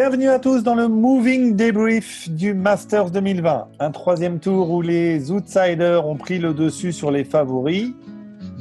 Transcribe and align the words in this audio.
Bienvenue 0.00 0.30
à 0.30 0.38
tous 0.38 0.62
dans 0.62 0.74
le 0.74 0.88
Moving 0.88 1.56
Debrief 1.56 2.30
du 2.30 2.54
Masters 2.54 3.10
2020. 3.10 3.68
Un 3.80 3.90
troisième 3.90 4.40
tour 4.40 4.70
où 4.70 4.80
les 4.80 5.30
outsiders 5.30 6.06
ont 6.06 6.16
pris 6.16 6.38
le 6.38 6.54
dessus 6.54 6.90
sur 6.90 7.10
les 7.10 7.22
favoris. 7.22 7.92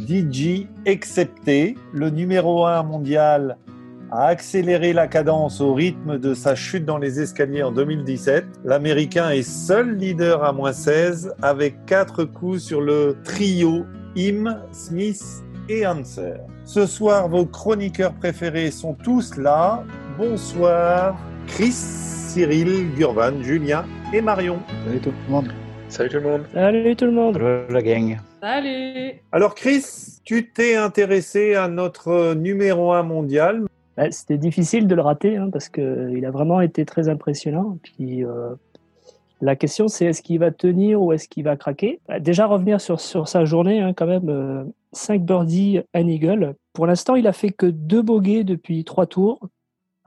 DJ 0.06 0.68
excepté, 0.86 1.78
le 1.94 2.10
numéro 2.10 2.66
1 2.66 2.84
mondial 2.84 3.58
a 4.12 4.26
accéléré 4.26 4.92
la 4.92 5.08
cadence 5.08 5.62
au 5.62 5.74
rythme 5.74 6.20
de 6.20 6.34
sa 6.34 6.56
chute 6.56 6.84
dans 6.84 6.98
les 6.98 7.22
escaliers 7.22 7.64
en 7.64 7.72
2017. 7.72 8.44
L'Américain 8.66 9.30
est 9.30 9.50
seul 9.50 9.96
leader 9.96 10.44
à 10.44 10.52
moins 10.52 10.74
16 10.74 11.36
avec 11.42 11.86
4 11.86 12.26
coups 12.26 12.62
sur 12.62 12.82
le 12.82 13.16
trio 13.24 13.86
Im, 14.18 14.58
Smith 14.74 15.24
et 15.70 15.88
Hanser. 15.88 16.34
Ce 16.66 16.86
soir, 16.86 17.30
vos 17.30 17.46
chroniqueurs 17.46 18.14
préférés 18.14 18.72
sont 18.72 18.94
tous 18.94 19.38
là. 19.38 19.86
Bonsoir, 20.18 21.16
Chris, 21.50 21.74
Cyril, 21.74 22.94
Gurvan, 22.96 23.42
Julien 23.42 23.86
et 24.14 24.22
Marion. 24.22 24.60
Salut 24.86 25.00
tout 25.00 25.12
le 25.28 25.32
monde. 25.32 25.48
Salut 25.90 26.10
tout 26.10 26.16
le 26.18 26.22
monde. 26.24 26.42
Salut 26.54 26.96
tout 26.96 27.06
le 27.06 27.12
monde. 27.12 27.34
Salut 27.36 27.74
la 27.74 27.82
gang. 27.82 28.18
Salut. 28.42 29.22
Alors 29.32 29.56
Chris, 29.56 29.84
tu 30.24 30.50
t'es 30.52 30.76
intéressé 30.76 31.56
à 31.56 31.68
notre 31.68 32.34
numéro 32.36 32.94
1 32.94 33.04
mondial. 33.04 33.66
Ouais, 33.98 34.12
C'était 34.12 34.38
difficile 34.38 34.88
de 34.88 34.96
le 34.96 35.02
rater 35.02 35.36
hein, 35.38 35.50
parce 35.52 35.68
qu'il 35.70 36.24
a 36.26 36.32
vraiment 36.32 36.62
été 36.62 36.86
très 36.86 37.10
impressionnant. 37.10 37.78
Puis, 37.84 38.24
euh, 38.24 38.56
la 39.42 39.56
question, 39.56 39.88
c'est 39.88 40.06
est-ce 40.06 40.22
qu'il 40.22 40.40
va 40.40 40.52
tenir 40.52 41.02
ou 41.02 41.12
est-ce 41.12 41.28
qu'il 41.28 41.44
va 41.44 41.58
craquer? 41.58 42.00
Bah, 42.08 42.20
Déjà, 42.20 42.46
revenir 42.46 42.80
sur, 42.80 43.02
sur 43.02 43.28
sa 43.28 43.44
journée, 43.44 43.82
hein, 43.82 43.94
quand 43.94 44.08
même, 44.08 44.72
5 44.94 45.22
birdies, 45.24 45.82
un 45.94 46.08
eagle. 46.08 46.56
Pour 46.74 46.86
l'instant, 46.88 47.16
il 47.16 47.28
a 47.28 47.34
fait 47.34 47.50
que 47.50 47.66
deux 47.66 48.02
bogeys 48.02 48.44
depuis 48.44 48.84
trois 48.86 49.06
tours. 49.08 49.40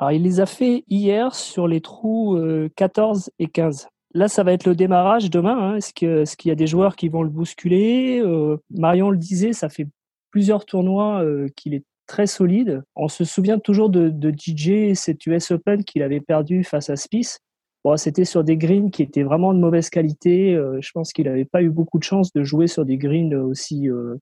Alors, 0.03 0.11
il 0.11 0.25
les 0.25 0.41
a 0.41 0.47
fait 0.47 0.83
hier 0.89 1.33
sur 1.33 1.69
les 1.69 1.81
trous 1.81 2.35
euh, 2.35 2.69
14 2.75 3.31
et 3.39 3.47
15. 3.47 3.87
Là, 4.15 4.27
ça 4.27 4.43
va 4.43 4.53
être 4.53 4.67
le 4.67 4.75
démarrage 4.75 5.31
demain. 5.31 5.57
hein. 5.57 5.77
Est-ce 5.77 5.93
qu'il 6.37 6.49
y 6.49 6.51
a 6.51 6.57
des 6.57 6.67
joueurs 6.67 6.97
qui 6.97 7.09
vont 7.09 7.23
le 7.23 7.29
bousculer 7.29 8.19
Euh, 8.19 8.57
Marion 8.71 9.11
le 9.11 9.17
disait, 9.17 9.53
ça 9.53 9.69
fait 9.69 9.87
plusieurs 10.33 10.65
tournois 10.65 11.23
euh, 11.23 11.47
qu'il 11.55 11.73
est 11.73 11.85
très 12.09 12.27
solide. 12.27 12.83
On 12.97 13.07
se 13.07 13.25
souvient 13.25 13.61
toujours 13.61 13.91
de, 13.91 14.13
DJ, 14.37 14.95
cet 14.95 15.25
US 15.27 15.53
Open 15.53 15.85
qu'il 15.85 16.03
avait 16.03 16.21
perdu 16.21 16.65
face 16.65 16.91
à 16.91 16.97
Spieth. 16.97 17.39
Bon, 17.85 17.97
c'était 17.97 18.25
sur 18.25 18.43
des 18.43 18.57
greens 18.57 18.91
qui 18.91 19.05
étaient 19.05 19.23
vraiment 19.23 19.55
de 19.55 19.61
mauvaise 19.61 19.89
qualité. 19.89 20.53
Euh, 20.57 20.81
je 20.81 20.91
pense 20.93 21.13
qu'il 21.13 21.27
n'avait 21.27 21.45
pas 21.45 21.63
eu 21.63 21.71
beaucoup 21.71 22.01
de 22.01 22.05
chance 22.05 22.33
de 22.33 22.43
jouer 22.43 22.67
sur 22.67 22.85
des 22.85 22.99
greens 22.99 23.35
aussi, 23.35 23.89
euh, 23.89 24.17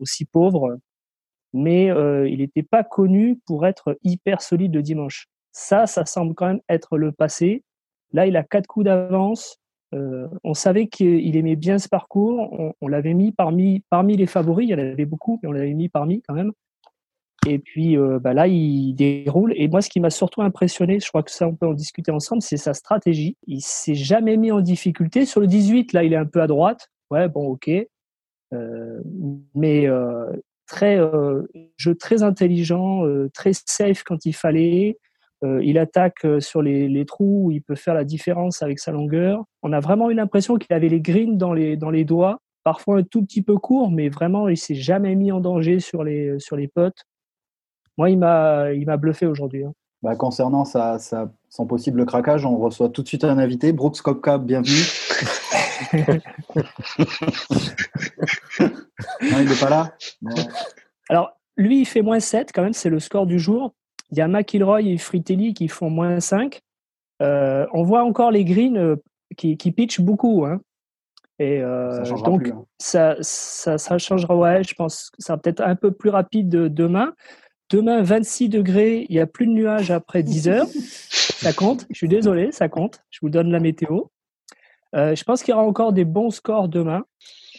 aussi 0.00 0.24
pauvres. 0.24 0.78
Mais 1.52 1.90
euh, 1.90 2.28
il 2.28 2.38
n'était 2.38 2.62
pas 2.62 2.84
connu 2.84 3.38
pour 3.46 3.66
être 3.66 3.98
hyper 4.04 4.42
solide 4.42 4.74
le 4.74 4.82
dimanche. 4.82 5.26
Ça, 5.52 5.86
ça 5.86 6.04
semble 6.04 6.34
quand 6.34 6.46
même 6.46 6.60
être 6.68 6.98
le 6.98 7.12
passé. 7.12 7.64
Là, 8.12 8.26
il 8.26 8.36
a 8.36 8.42
quatre 8.42 8.66
coups 8.66 8.84
d'avance. 8.84 9.58
Euh, 9.94 10.28
on 10.44 10.54
savait 10.54 10.86
qu'il 10.88 11.36
aimait 11.36 11.56
bien 11.56 11.78
ce 11.78 11.88
parcours. 11.88 12.74
On, 12.80 12.88
l'avait 12.88 13.14
mis 13.14 13.32
parmi, 13.32 13.82
parmi 13.90 14.16
les 14.16 14.26
favoris. 14.26 14.68
Il 14.68 14.70
y 14.70 14.74
en 14.74 14.78
avait 14.78 15.06
beaucoup, 15.06 15.38
mais 15.42 15.48
on 15.48 15.52
l'avait 15.52 15.74
mis 15.74 15.88
parmi 15.88 16.22
quand 16.22 16.34
même. 16.34 16.52
Et 17.46 17.58
puis 17.58 17.96
euh, 17.96 18.18
bah 18.18 18.34
là, 18.34 18.46
il 18.46 18.94
déroule. 18.94 19.54
Et 19.56 19.68
moi, 19.68 19.80
ce 19.80 19.88
qui 19.88 20.00
m'a 20.00 20.10
surtout 20.10 20.42
impressionné, 20.42 21.00
je 21.00 21.08
crois 21.08 21.22
que 21.22 21.30
ça, 21.30 21.48
on 21.48 21.54
peut 21.54 21.66
en 21.66 21.72
discuter 21.72 22.10
ensemble, 22.10 22.42
c'est 22.42 22.56
sa 22.56 22.74
stratégie. 22.74 23.36
Il 23.46 23.60
s'est 23.62 23.94
jamais 23.94 24.36
mis 24.36 24.52
en 24.52 24.60
difficulté. 24.60 25.24
Sur 25.24 25.40
le 25.40 25.46
18, 25.46 25.92
là, 25.92 26.04
il 26.04 26.12
est 26.12 26.16
un 26.16 26.26
peu 26.26 26.42
à 26.42 26.46
droite. 26.46 26.90
Ouais, 27.10 27.28
bon, 27.28 27.46
ok. 27.46 27.70
Euh, 28.54 29.00
mais 29.54 29.86
euh, 29.86 30.30
très 30.68 30.96
euh, 30.98 31.42
jeu 31.76 31.94
très 31.96 32.22
intelligent, 32.22 33.04
euh, 33.06 33.28
très 33.34 33.52
safe 33.52 34.02
quand 34.04 34.24
il 34.26 34.32
fallait. 34.34 34.98
Euh, 35.44 35.60
il 35.62 35.78
attaque 35.78 36.24
euh, 36.24 36.40
sur 36.40 36.62
les, 36.62 36.88
les 36.88 37.04
trous 37.04 37.44
où 37.46 37.50
il 37.52 37.62
peut 37.62 37.76
faire 37.76 37.94
la 37.94 38.04
différence 38.04 38.62
avec 38.62 38.78
sa 38.80 38.90
longueur. 38.92 39.44
On 39.62 39.72
a 39.72 39.78
vraiment 39.80 40.10
eu 40.10 40.14
l'impression 40.14 40.56
qu'il 40.58 40.74
avait 40.74 40.88
les 40.88 41.00
greens 41.00 41.36
dans 41.36 41.52
les, 41.52 41.76
dans 41.76 41.90
les 41.90 42.04
doigts, 42.04 42.38
parfois 42.64 42.98
un 42.98 43.02
tout 43.04 43.22
petit 43.24 43.42
peu 43.42 43.56
court, 43.56 43.90
mais 43.90 44.08
vraiment, 44.08 44.48
il 44.48 44.56
s'est 44.56 44.74
jamais 44.74 45.14
mis 45.14 45.30
en 45.32 45.40
danger 45.40 45.78
sur 45.80 46.02
les, 46.04 46.38
sur 46.40 46.56
les 46.56 46.66
potes. 46.68 47.04
Moi, 47.96 48.10
il 48.10 48.18
m'a, 48.18 48.72
il 48.72 48.84
m'a 48.86 48.96
bluffé 48.96 49.26
aujourd'hui. 49.26 49.64
hein. 49.64 49.72
Bah, 50.02 50.14
concernant 50.16 50.64
sa, 50.64 50.98
sa- 50.98 51.32
son 51.48 51.66
possible 51.66 52.04
craquage, 52.06 52.44
on 52.44 52.56
reçoit 52.56 52.88
tout 52.88 53.02
de 53.02 53.08
suite 53.08 53.24
un 53.24 53.38
invité. 53.38 53.72
Brooks 53.72 54.00
Kopka, 54.00 54.38
bienvenue. 54.38 54.84
non, 59.22 59.38
il 59.40 59.48
n'est 59.48 59.54
pas 59.60 59.70
là 59.70 59.94
Non. 60.22 60.34
Alors, 61.08 61.32
lui, 61.56 61.80
il 61.80 61.84
fait 61.86 62.02
moins 62.02 62.20
7 62.20 62.50
quand 62.54 62.62
même, 62.62 62.72
c'est 62.72 62.90
le 62.90 63.00
score 63.00 63.26
du 63.26 63.38
jour. 63.38 63.74
Il 64.10 64.18
y 64.18 64.20
a 64.20 64.28
McIlroy 64.28 64.82
et 64.82 64.98
Fritelli 64.98 65.54
qui 65.54 65.68
font 65.68 65.90
moins 65.90 66.20
5. 66.20 66.60
Euh, 67.20 67.66
on 67.72 67.82
voit 67.82 68.02
encore 68.04 68.30
les 68.30 68.44
greens 68.44 68.76
euh, 68.76 68.96
qui, 69.36 69.56
qui 69.56 69.72
pitchent 69.72 70.00
beaucoup. 70.00 70.44
Hein. 70.46 70.60
Et 71.38 71.62
euh, 71.62 71.92
Ça 71.92 72.04
changera 72.04 72.30
donc, 72.30 72.42
plus, 72.42 72.52
hein. 72.52 72.64
ça, 72.78 73.16
ça, 73.20 73.78
ça 73.78 73.98
changera. 73.98 74.36
Ouais, 74.36 74.64
je 74.64 74.74
pense 74.74 75.10
que 75.10 75.22
ça 75.22 75.34
va 75.34 75.38
peut-être 75.38 75.60
un 75.60 75.76
peu 75.76 75.92
plus 75.92 76.10
rapide 76.10 76.48
de- 76.48 76.68
demain. 76.68 77.14
Demain, 77.70 78.02
26 78.02 78.48
degrés, 78.48 79.06
il 79.08 79.14
n'y 79.14 79.20
a 79.20 79.26
plus 79.26 79.46
de 79.46 79.52
nuages 79.52 79.90
après 79.90 80.22
10 80.22 80.48
heures. 80.48 80.66
ça 81.10 81.52
compte. 81.52 81.86
Je 81.90 81.96
suis 81.96 82.08
désolé, 82.08 82.50
ça 82.50 82.68
compte. 82.68 83.00
Je 83.10 83.18
vous 83.22 83.30
donne 83.30 83.50
la 83.50 83.60
météo. 83.60 84.04
Euh, 84.94 85.14
je 85.14 85.22
pense 85.24 85.42
qu'il 85.42 85.52
y 85.52 85.54
aura 85.54 85.66
encore 85.66 85.92
des 85.92 86.04
bons 86.06 86.30
scores 86.30 86.68
demain. 86.68 87.04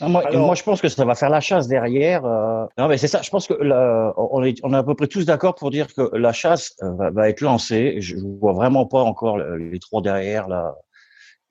Moi, 0.02 0.26
Alors- 0.28 0.46
moi, 0.46 0.56
je 0.56 0.64
pense 0.64 0.82
que 0.82 0.88
ça 0.90 1.04
va 1.06 1.16
faire 1.16 1.30
la 1.30 1.42
chasse 1.42 1.68
derrière. 1.68 2.26
euh. 2.26 2.66
Non, 2.78 2.88
mais 2.88 2.98
c'est 2.98 3.08
ça. 3.08 3.22
Je 3.22 3.30
pense 3.30 3.48
que 3.48 3.54
la- 3.54 4.14
on, 4.18 4.44
est, 4.44 4.58
on 4.64 4.74
est 4.74 4.78
à 4.78 4.84
peu 4.84 4.96
près 4.96 5.08
tous 5.08 5.26
d'accord 5.26 5.56
pour 5.56 5.72
dire 5.72 5.94
que 5.94 6.16
la 6.16 6.32
chasse 6.34 6.76
euh, 6.84 6.92
va, 6.94 7.10
va 7.12 7.30
être 7.30 7.42
lancée. 7.42 7.98
Je 8.02 8.16
vois 8.40 8.54
vraiment 8.54 8.86
pas 8.86 9.02
encore 9.02 9.38
le- 9.38 9.58
les 9.58 9.80
trois 9.80 10.02
derrière, 10.02 10.48
là, 10.48 10.76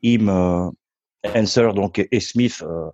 Im, 0.05 0.29
euh, 0.29 0.71
Answer, 1.35 1.73
donc 1.75 2.07
et 2.11 2.21
Smith 2.21 2.63
euh, 2.67 2.91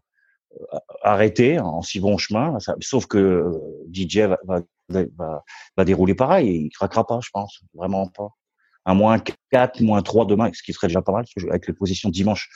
arrêtés 1.02 1.58
en 1.58 1.82
si 1.82 2.00
bon 2.00 2.18
chemin. 2.18 2.58
Ça- 2.60 2.74
sauf 2.80 3.06
que 3.06 3.18
euh, 3.18 3.52
DJ 3.92 4.20
va, 4.20 4.38
va, 4.44 4.60
va, 4.88 5.42
va 5.76 5.84
dérouler 5.84 6.14
pareil. 6.14 6.48
Et 6.48 6.54
il 6.66 6.70
craquera 6.70 7.06
pas, 7.06 7.20
je 7.22 7.30
pense, 7.32 7.60
vraiment 7.74 8.08
pas. 8.08 8.28
Un 8.86 8.94
moins 8.94 9.18
4, 9.50 9.80
moins 9.80 10.02
3 10.02 10.26
demain, 10.26 10.50
ce 10.52 10.62
qui 10.62 10.72
serait 10.72 10.88
déjà 10.88 11.00
pas 11.02 11.12
mal, 11.12 11.22
parce 11.22 11.34
que 11.34 11.40
je- 11.40 11.48
avec 11.48 11.66
les 11.66 11.74
positions 11.74 12.08
de 12.08 12.14
dimanche, 12.14 12.48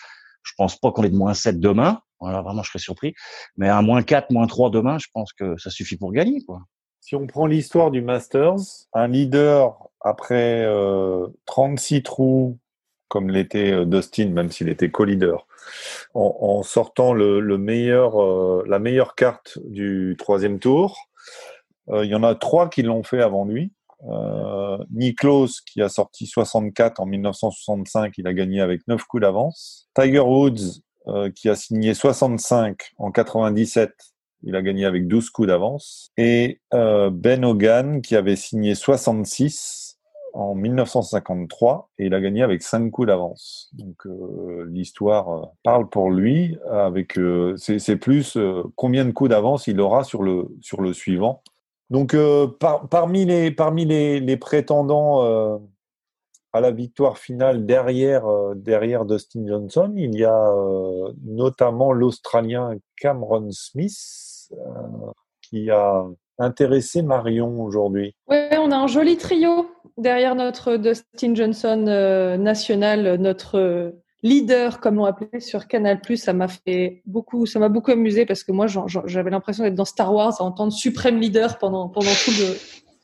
je 0.43 0.53
pense 0.57 0.77
pas 0.77 0.91
qu'on 0.93 1.03
ait 1.05 1.11
de 1.11 1.17
moins 1.17 1.35
7 1.35 1.59
demain. 1.61 2.01
Voilà, 2.21 2.43
vraiment, 2.43 2.63
je 2.63 2.71
serais 2.71 2.79
surpris. 2.79 3.15
Mais 3.57 3.69
un 3.69 3.83
moins 3.83 4.03
4, 4.03 4.31
moins 4.31 4.47
3 4.47 4.71
demain, 4.71 4.99
je 4.99 5.07
pense 5.13 5.33
que 5.33 5.57
ça 5.57 5.71
suffit 5.71 5.97
pour 5.97 6.13
gagner, 6.13 6.43
quoi. 6.45 6.61
Si 7.01 7.15
on 7.15 7.27
prend 7.27 7.47
l'histoire 7.47 7.91
du 7.91 8.03
Masters, 8.03 8.59
un 8.93 9.09
leader 9.09 9.79
après 10.01 10.65
euh, 10.65 11.27
36 11.47 12.03
trous, 12.03 12.59
comme 13.09 13.31
l'était 13.31 13.73
euh, 13.73 13.85
Dustin, 13.85 14.29
même 14.29 14.51
s'il 14.51 14.69
était 14.69 14.91
co-leader, 14.91 15.47
en, 16.15 16.63
sortant 16.63 17.13
le, 17.13 17.41
le 17.41 17.59
meilleur, 17.59 18.23
euh, 18.23 18.65
la 18.67 18.79
meilleure 18.79 19.15
carte 19.15 19.59
du 19.65 20.17
troisième 20.19 20.59
tour, 20.59 21.09
euh, 21.91 22.05
il 22.05 22.11
y 22.11 22.15
en 22.15 22.23
a 22.23 22.35
trois 22.35 22.69
qui 22.69 22.83
l'ont 22.83 23.03
fait 23.03 23.23
avant 23.23 23.45
lui. 23.45 23.73
Euh, 24.09 24.79
Niklos, 24.91 25.49
qui 25.67 25.83
a 25.83 25.89
sorti 25.89 26.27
64 26.27 27.01
en 27.01 27.07
1965, 27.07 28.15
il 28.19 28.27
a 28.27 28.35
gagné 28.35 28.61
avec 28.61 28.87
9 28.87 29.03
coups 29.05 29.23
d'avance. 29.23 29.89
Tiger 29.95 30.21
Woods, 30.21 30.81
euh, 31.09 31.31
qui 31.31 31.49
a 31.49 31.55
signé 31.55 31.95
65 31.95 32.93
en 32.99 33.11
97, 33.11 33.93
il 34.43 34.55
a 34.55 34.63
gagné 34.63 34.85
avec 34.85 35.09
12 35.09 35.31
coups 35.31 35.49
d'avance. 35.49 36.11
Et 36.17 36.61
euh, 36.75 37.11
Ben 37.11 37.45
Hogan, 37.45 38.03
qui 38.03 38.15
avait 38.15 38.37
signé 38.37 38.75
66 38.75 39.99
en 40.35 40.55
1953, 40.55 41.91
et 41.99 42.07
il 42.07 42.15
a 42.15 42.21
gagné 42.21 42.43
avec 42.43 42.63
5 42.63 42.91
coups 42.91 43.09
d'avance. 43.09 43.71
Donc 43.73 44.07
euh, 44.07 44.67
l'histoire 44.71 45.53
parle 45.63 45.89
pour 45.89 46.11
lui. 46.11 46.57
Avec 46.71 47.19
c'est 47.57 47.97
plus 47.97 48.37
combien 48.77 49.05
de 49.05 49.11
coups 49.13 49.31
d'avance 49.31 49.67
il 49.67 49.81
aura 49.81 50.05
sur 50.05 50.23
le 50.23 50.49
sur 50.61 50.83
le 50.83 50.93
suivant. 50.93 51.43
Donc 51.91 52.15
par- 52.61 52.87
parmi 52.89 53.25
les 53.25 53.51
parmi 53.51 53.87
les, 53.87 54.21
les 54.21 54.37
prétendants 54.37 55.59
à 56.53 56.61
la 56.61 56.71
victoire 56.71 57.19
finale 57.19 57.67
derrière 57.67 58.27
euh, 58.27 58.55
derrière 58.55 59.05
Dustin 59.05 59.47
Johnson, 59.47 59.93
il 59.97 60.19
y 60.19 60.25
a 60.25 60.51
euh, 60.51 61.13
notamment 61.25 61.93
l'Australien 61.93 62.77
Cameron 62.97 63.49
Smith 63.51 64.49
euh, 64.53 64.57
qui 65.43 65.71
a 65.71 66.05
intéressé 66.39 67.03
Marion 67.03 67.63
aujourd'hui. 67.63 68.15
Ouais, 68.29 68.57
on 68.59 68.71
a 68.71 68.77
un 68.77 68.87
joli 68.87 69.17
trio 69.17 69.69
derrière 69.97 70.35
notre 70.35 70.77
Dustin 70.77 71.35
Johnson 71.35 72.37
national, 72.39 73.17
notre 73.17 73.93
leader, 74.23 74.79
comme 74.79 75.01
on 75.01 75.07
l'appelait 75.07 75.41
sur 75.41 75.67
Canal+. 75.67 76.01
Ça 76.17 76.33
m'a 76.33 76.47
fait 76.47 77.03
beaucoup, 77.07 77.45
ça 77.47 77.59
m'a 77.59 77.69
beaucoup 77.69 77.91
amusé 77.91 78.25
parce 78.25 78.45
que 78.45 78.53
moi, 78.53 78.67
j'avais 79.07 79.31
l'impression 79.31 79.65
d'être 79.65 79.75
dans 79.75 79.85
Star 79.85 80.15
Wars 80.15 80.35
à 80.39 80.45
entendre 80.45 80.73
Suprême 80.73 81.19
Leader 81.19 81.59
pendant 81.59 81.89
pendant 81.89 82.13
tout 82.25 82.31
le 82.31 82.55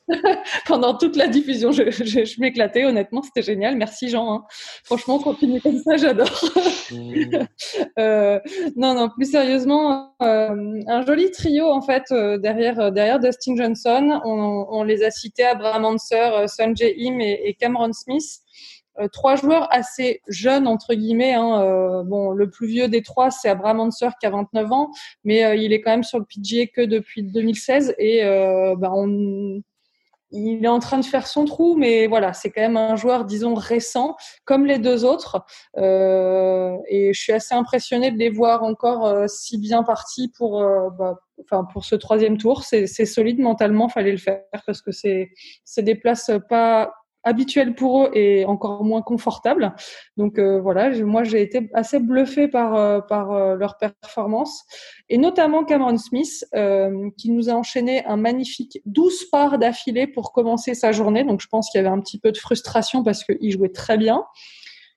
pendant 0.67 0.95
toute 0.97 1.15
la 1.15 1.27
diffusion. 1.27 1.71
Je, 1.71 1.89
je, 1.89 2.25
je 2.25 2.41
m'éclatais, 2.41 2.85
honnêtement, 2.85 3.21
c'était 3.21 3.41
génial. 3.41 3.75
Merci 3.75 4.09
Jean. 4.09 4.31
hein. 4.33 4.45
Franchement, 4.83 5.19
continue 5.19 5.61
comme 5.61 5.79
ça, 5.79 5.97
j'adore. 5.97 6.29
Euh, 7.97 8.39
non, 8.75 8.93
non, 8.93 9.09
plus 9.09 9.31
sérieusement, 9.31 10.13
euh, 10.21 10.79
un 10.87 11.05
joli 11.05 11.31
trio 11.31 11.65
en 11.67 11.81
fait 11.81 12.03
euh, 12.11 12.37
derrière 12.37 12.91
derrière 12.91 13.19
Dustin 13.19 13.55
Johnson. 13.55 14.19
On, 14.23 14.67
on 14.69 14.83
les 14.83 15.03
a 15.03 15.09
cités 15.11 15.45
Abraham 15.45 15.85
Anser, 15.85 16.45
Sunjay 16.47 16.95
Im 16.99 17.19
et, 17.21 17.41
et 17.45 17.53
Cameron 17.55 17.91
Smith. 17.93 18.23
euh, 18.99 19.07
trois 19.07 19.35
joueurs 19.35 19.67
assez 19.73 20.21
jeunes 20.27 20.67
entre 20.67 20.93
guillemets. 20.93 21.33
Hein, 21.33 21.61
euh, 21.63 22.03
bon, 22.03 22.31
le 22.31 22.49
plus 22.49 22.67
vieux 22.67 22.87
des 22.87 23.01
trois, 23.01 23.31
c'est 23.31 23.49
Abraham 23.49 23.79
Anser 23.79 24.09
qui 24.19 24.27
a 24.27 24.29
29 24.29 24.71
ans, 24.71 24.91
mais 25.23 25.57
il 25.63 25.73
est 25.73 25.81
quand 25.81 25.91
même 25.91 26.03
sur 26.03 26.19
le 26.19 26.25
PGA 26.25 26.67
que 26.67 26.81
depuis 26.81 27.23
2016 27.23 27.95
et 27.97 28.21
bah, 28.77 28.91
on 28.93 29.61
il 30.31 30.63
est 30.65 30.69
en 30.69 30.79
train 30.79 30.97
de 30.99 31.05
faire 31.05 31.27
son 31.27 31.45
trou, 31.45 31.75
mais 31.75 32.07
voilà, 32.07 32.33
c'est 32.33 32.49
quand 32.49 32.61
même 32.61 32.77
un 32.77 32.95
joueur, 32.95 33.25
disons, 33.25 33.53
récent, 33.53 34.15
comme 34.43 34.65
les 34.65 34.79
deux 34.79 35.05
autres. 35.05 35.43
Euh, 35.77 36.75
et 36.87 37.13
je 37.13 37.21
suis 37.21 37.33
assez 37.33 37.53
impressionnée 37.53 38.11
de 38.11 38.17
les 38.17 38.29
voir 38.29 38.63
encore 38.63 39.05
euh, 39.05 39.27
si 39.27 39.57
bien 39.57 39.83
partis 39.83 40.31
pour, 40.37 40.61
euh, 40.61 40.89
bah, 40.97 41.15
enfin, 41.41 41.65
pour 41.71 41.85
ce 41.85 41.95
troisième 41.95 42.37
tour. 42.37 42.63
C'est 42.63 42.87
solide 43.05 43.39
mentalement, 43.39 43.87
fallait 43.89 44.11
le 44.11 44.17
faire 44.17 44.41
parce 44.65 44.81
que 44.81 44.91
c'est 44.91 45.29
des 45.77 45.95
places 45.95 46.31
pas 46.49 46.91
habituel 47.25 47.73
pour 47.75 48.03
eux 48.03 48.11
et 48.13 48.45
encore 48.45 48.83
moins 48.83 49.01
confortable. 49.01 49.73
Donc 50.15 50.39
euh, 50.39 50.61
voilà, 50.61 50.91
moi 51.03 51.23
j'ai 51.23 51.41
été 51.41 51.69
assez 51.73 51.99
bluffé 51.99 52.47
par 52.47 52.75
euh, 52.75 53.01
par 53.01 53.31
euh, 53.31 53.55
leur 53.55 53.77
performance 53.77 54.63
et 55.09 55.17
notamment 55.17 55.65
Cameron 55.65 55.97
Smith 55.97 56.45
qui 57.17 57.31
nous 57.31 57.49
a 57.49 57.53
enchaîné 57.53 58.05
un 58.05 58.17
magnifique 58.17 58.79
12 58.85 59.25
parts 59.31 59.57
d'affilée 59.57 60.07
pour 60.07 60.31
commencer 60.31 60.73
sa 60.73 60.91
journée. 60.91 61.23
Donc 61.23 61.41
je 61.41 61.47
pense 61.47 61.69
qu'il 61.69 61.79
y 61.79 61.83
avait 61.83 61.93
un 61.93 61.99
petit 61.99 62.19
peu 62.19 62.31
de 62.31 62.37
frustration 62.37 63.03
parce 63.03 63.23
qu'il 63.23 63.51
jouait 63.51 63.69
très 63.69 63.97
bien. 63.97 64.23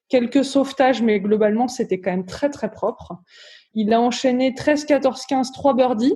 Quelques 0.09 0.45
sauvetages, 0.45 1.03
mais 1.03 1.21
globalement 1.21 1.69
c'était 1.69 2.01
quand 2.01 2.11
même 2.11 2.27
très 2.27 2.51
très 2.51 2.71
propre. 2.71 3.15
Il 3.75 3.93
a 3.93 4.01
enchaîné 4.01 4.55
13, 4.55 4.85
14, 4.85 5.27
15, 5.27 5.53
3 5.53 5.75
birdies. 5.75 6.15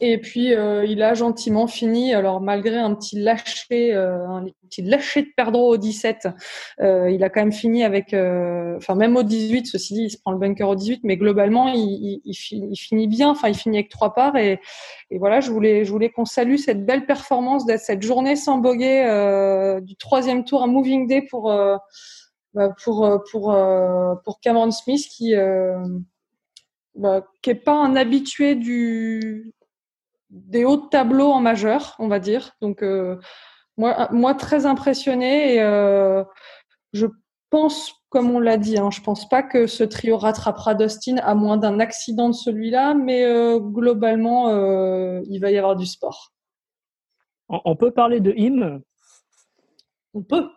Et 0.00 0.18
puis 0.18 0.54
euh, 0.54 0.84
il 0.84 1.02
a 1.04 1.14
gentiment 1.14 1.68
fini, 1.68 2.14
alors 2.14 2.40
malgré 2.40 2.78
un 2.78 2.94
petit 2.96 3.16
lâcher, 3.20 3.94
euh, 3.94 4.26
un 4.26 4.44
petit 4.68 4.82
lâcher 4.82 5.22
de 5.22 5.28
perdreau 5.36 5.72
au 5.72 5.76
17, 5.76 6.26
euh, 6.80 7.08
il 7.10 7.22
a 7.22 7.30
quand 7.30 7.40
même 7.40 7.52
fini 7.52 7.84
avec, 7.84 8.12
euh, 8.12 8.76
enfin 8.76 8.96
même 8.96 9.16
au 9.16 9.22
18, 9.22 9.66
ceci 9.66 9.94
dit, 9.94 10.02
il 10.02 10.10
se 10.10 10.18
prend 10.18 10.32
le 10.32 10.38
bunker 10.38 10.68
au 10.68 10.74
18, 10.74 11.02
mais 11.04 11.16
globalement 11.16 11.68
il, 11.68 11.78
il, 11.78 12.20
il, 12.24 12.76
finit 12.76 13.06
bien, 13.06 13.30
enfin 13.30 13.48
il 13.48 13.54
finit 13.54 13.76
avec 13.76 13.88
trois 13.88 14.14
parts 14.14 14.36
et, 14.36 14.58
et 15.12 15.18
voilà, 15.18 15.38
je 15.40 15.52
voulais, 15.52 15.84
je 15.84 15.92
voulais 15.92 16.10
qu'on 16.10 16.24
salue 16.24 16.56
cette 16.56 16.84
belle 16.84 17.06
performance 17.06 17.64
de 17.64 17.76
cette 17.76 18.02
journée 18.02 18.34
sans 18.34 18.58
bogey 18.58 19.04
du 19.80 19.94
troisième 19.94 20.44
tour, 20.44 20.64
un 20.64 20.66
moving 20.66 21.06
day 21.06 21.22
pour 21.22 21.44
bah, 22.54 22.70
pour 22.82 23.22
pour 23.30 23.56
pour 24.24 24.40
Cameron 24.40 24.72
Smith 24.72 25.06
qui 25.08 25.34
bah, 26.96 27.24
qui 27.42 27.50
est 27.50 27.54
pas 27.54 27.74
un 27.74 27.94
habitué 27.94 28.56
du 28.56 29.52
des 30.34 30.64
hauts 30.64 30.76
tableaux 30.76 31.30
en 31.30 31.40
majeur, 31.40 31.94
on 31.98 32.08
va 32.08 32.18
dire. 32.18 32.56
Donc, 32.60 32.82
euh, 32.82 33.16
moi, 33.76 34.08
moi, 34.10 34.34
très 34.34 34.66
impressionné. 34.66 35.54
Et, 35.54 35.62
euh, 35.62 36.24
je 36.92 37.06
pense, 37.50 37.94
comme 38.08 38.30
on 38.30 38.40
l'a 38.40 38.56
dit, 38.56 38.76
hein, 38.76 38.90
je 38.90 39.00
pense 39.00 39.28
pas 39.28 39.42
que 39.42 39.66
ce 39.66 39.84
trio 39.84 40.16
rattrapera 40.16 40.74
Dustin 40.74 41.18
à 41.18 41.34
moins 41.34 41.56
d'un 41.56 41.78
accident 41.78 42.28
de 42.28 42.34
celui-là, 42.34 42.94
mais 42.94 43.24
euh, 43.24 43.60
globalement, 43.60 44.50
il 45.22 45.38
va 45.38 45.50
y 45.50 45.56
avoir 45.56 45.76
du 45.76 45.86
sport. 45.86 46.32
On 47.48 47.76
peut 47.76 47.92
parler 47.92 48.20
de 48.20 48.34
Im? 48.36 48.80
On 50.14 50.22
peut. 50.22 50.48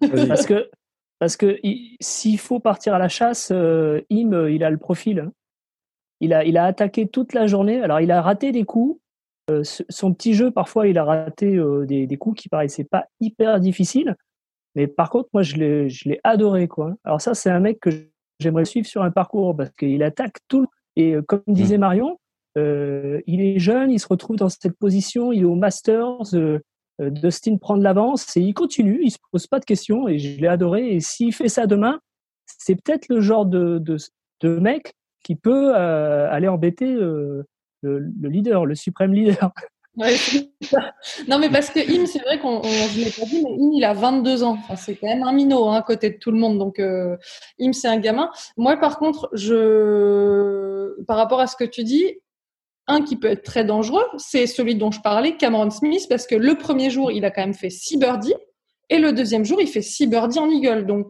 parce 0.00 0.46
que 0.46 0.70
parce 1.18 1.36
que 1.36 1.58
s'il 2.00 2.38
faut 2.38 2.60
partir 2.60 2.94
à 2.94 2.98
la 2.98 3.08
chasse, 3.08 3.50
Im, 3.50 4.48
il 4.48 4.64
a 4.64 4.70
le 4.70 4.78
profil. 4.78 5.30
Il 6.20 6.32
a, 6.32 6.44
il 6.44 6.56
a 6.56 6.64
attaqué 6.64 7.08
toute 7.08 7.32
la 7.32 7.46
journée. 7.46 7.80
Alors, 7.80 8.00
il 8.00 8.10
a 8.10 8.20
raté 8.22 8.52
des 8.52 8.64
coups. 8.64 9.00
Euh, 9.50 9.62
son 9.64 10.12
petit 10.12 10.34
jeu, 10.34 10.50
parfois, 10.50 10.88
il 10.88 10.98
a 10.98 11.04
raté 11.04 11.56
euh, 11.56 11.86
des, 11.86 12.06
des, 12.06 12.16
coups 12.16 12.42
qui 12.42 12.48
paraissaient 12.48 12.84
pas 12.84 13.06
hyper 13.20 13.60
difficiles. 13.60 14.16
Mais 14.74 14.86
par 14.86 15.10
contre, 15.10 15.28
moi, 15.32 15.42
je 15.42 15.56
l'ai, 15.56 15.88
je 15.88 16.08
l'ai 16.08 16.20
adoré, 16.24 16.68
quoi. 16.68 16.94
Alors 17.04 17.20
ça, 17.20 17.34
c'est 17.34 17.50
un 17.50 17.60
mec 17.60 17.80
que 17.80 17.90
j'aimerais 18.40 18.64
suivre 18.64 18.86
sur 18.86 19.02
un 19.02 19.10
parcours 19.10 19.56
parce 19.56 19.70
qu'il 19.70 20.02
attaque 20.02 20.36
tout. 20.48 20.66
Et 20.96 21.14
euh, 21.14 21.22
comme 21.22 21.42
disait 21.46 21.78
mmh. 21.78 21.80
Marion, 21.80 22.18
il 22.56 23.40
est 23.40 23.60
jeune, 23.60 23.92
il 23.92 24.00
se 24.00 24.08
retrouve 24.08 24.34
dans 24.34 24.48
cette 24.48 24.76
position, 24.76 25.32
il 25.32 25.42
est 25.42 25.44
au 25.44 25.54
Masters. 25.54 26.34
Dustin 26.98 27.56
prend 27.56 27.76
de 27.76 27.84
l'avance 27.84 28.36
et 28.36 28.40
il 28.40 28.52
continue, 28.52 28.98
il 29.04 29.12
se 29.12 29.18
pose 29.30 29.46
pas 29.46 29.60
de 29.60 29.64
questions 29.64 30.08
et 30.08 30.18
je 30.18 30.40
l'ai 30.40 30.48
adoré. 30.48 30.96
Et 30.96 30.98
s'il 30.98 31.32
fait 31.32 31.48
ça 31.48 31.68
demain, 31.68 32.00
c'est 32.46 32.74
peut-être 32.74 33.08
le 33.08 33.20
genre 33.20 33.46
de, 33.46 33.78
de, 33.78 33.96
de 34.40 34.58
mec 34.58 34.94
qui 35.22 35.36
peut 35.36 35.74
euh, 35.74 36.30
aller 36.30 36.48
embêter 36.48 36.92
euh, 36.92 37.46
le, 37.82 38.28
leader, 38.28 38.66
le 38.66 38.74
suprême 38.74 39.12
leader. 39.12 39.52
non, 41.28 41.38
mais 41.40 41.50
parce 41.50 41.70
que 41.70 41.80
Im, 41.80 42.06
c'est 42.06 42.20
vrai 42.20 42.38
qu'on 42.38 42.60
ne 42.60 43.04
l'ai 43.04 43.10
pas 43.10 43.24
dit, 43.24 43.42
mais 43.42 43.50
Im, 43.50 43.70
il 43.74 43.84
a 43.84 43.94
22 43.94 44.44
ans. 44.44 44.58
c'est 44.76 44.94
quand 44.94 45.08
même 45.08 45.24
un 45.24 45.32
minot 45.32 45.68
hein, 45.68 45.76
à 45.76 45.82
côté 45.82 46.10
de 46.10 46.18
tout 46.18 46.30
le 46.30 46.38
monde. 46.38 46.58
Donc, 46.58 46.78
euh, 46.78 47.16
Im, 47.60 47.72
c'est 47.72 47.88
un 47.88 47.98
gamin. 47.98 48.30
Moi, 48.56 48.76
par 48.76 48.98
contre, 48.98 49.28
je, 49.32 51.02
par 51.04 51.16
rapport 51.16 51.40
à 51.40 51.48
ce 51.48 51.56
que 51.56 51.64
tu 51.64 51.82
dis, 51.82 52.20
un 52.86 53.02
qui 53.02 53.16
peut 53.16 53.28
être 53.28 53.42
très 53.42 53.64
dangereux, 53.64 54.04
c'est 54.18 54.46
celui 54.46 54.76
dont 54.76 54.90
je 54.90 55.00
parlais, 55.00 55.36
Cameron 55.36 55.70
Smith, 55.70 56.06
parce 56.08 56.26
que 56.26 56.36
le 56.36 56.56
premier 56.56 56.90
jour, 56.90 57.10
il 57.10 57.24
a 57.24 57.30
quand 57.30 57.42
même 57.42 57.54
fait 57.54 57.70
6 57.70 57.98
birdies, 57.98 58.34
et 58.88 58.98
le 58.98 59.12
deuxième 59.12 59.44
jour, 59.44 59.60
il 59.60 59.68
fait 59.68 59.82
6 59.82 60.06
birdies 60.06 60.38
en 60.38 60.48
eagle. 60.48 60.86
Donc, 60.86 61.08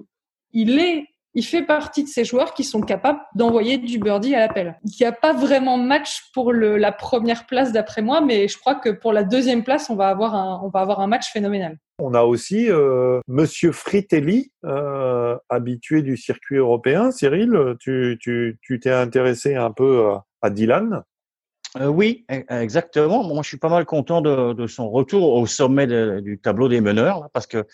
il 0.52 0.78
est 0.78 1.07
il 1.34 1.44
fait 1.44 1.62
partie 1.62 2.04
de 2.04 2.08
ces 2.08 2.24
joueurs 2.24 2.54
qui 2.54 2.64
sont 2.64 2.80
capables 2.80 3.20
d'envoyer 3.34 3.78
du 3.78 3.98
birdie 3.98 4.34
à 4.34 4.40
l'appel. 4.40 4.78
Il 4.84 4.92
n'y 5.00 5.06
a 5.06 5.12
pas 5.12 5.32
vraiment 5.32 5.76
match 5.76 6.30
pour 6.32 6.52
le, 6.52 6.76
la 6.76 6.92
première 6.92 7.46
place 7.46 7.72
d'après 7.72 8.02
moi, 8.02 8.20
mais 8.20 8.48
je 8.48 8.58
crois 8.58 8.74
que 8.74 8.88
pour 8.88 9.12
la 9.12 9.24
deuxième 9.24 9.62
place, 9.62 9.90
on 9.90 9.96
va 9.96 10.08
avoir 10.08 10.34
un, 10.34 10.60
on 10.64 10.68
va 10.68 10.80
avoir 10.80 11.00
un 11.00 11.06
match 11.06 11.30
phénoménal. 11.32 11.76
On 12.00 12.14
a 12.14 12.22
aussi 12.22 12.70
euh, 12.70 13.20
Monsieur 13.26 13.72
Fritelli, 13.72 14.52
euh, 14.64 15.36
habitué 15.48 16.02
du 16.02 16.16
circuit 16.16 16.56
européen. 16.56 17.10
Cyril, 17.10 17.76
tu 17.80 18.18
t'es 18.24 18.56
tu, 18.62 18.80
intéressé 18.90 19.56
un 19.56 19.72
peu 19.72 20.12
à, 20.40 20.50
Dylan? 20.50 21.02
Euh, 21.80 21.86
oui, 21.86 22.24
e, 22.30 22.42
exactement. 22.50 23.24
Moi, 23.24 23.42
je 23.42 23.48
suis 23.48 23.58
pas 23.58 23.68
mal 23.68 23.84
content 23.84 24.20
de, 24.20 24.52
de 24.52 24.66
son 24.66 24.90
retour 24.90 25.34
au 25.34 25.46
sommet 25.46 25.86
du 26.22 26.38
tableau 26.38 26.68
des 26.68 26.80
meneurs, 26.80 27.28
parce 27.32 27.46
que 27.46 27.66